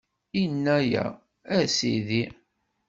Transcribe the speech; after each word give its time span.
Inna-a: 0.43 1.05
A 1.57 1.59
Sidi! 1.75 2.21